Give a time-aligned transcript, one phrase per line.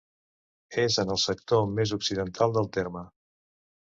[0.83, 3.05] És en el sector més occidental del terme.